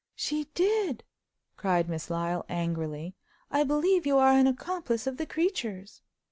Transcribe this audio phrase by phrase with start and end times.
[0.15, 1.03] "She did!"
[1.57, 3.13] cried Miss Lyle angrily.
[3.51, 6.01] "I believe you are an accomplice of the creature's!"